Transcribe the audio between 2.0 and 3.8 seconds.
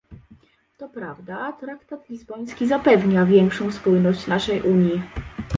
lizboński zapewnia większą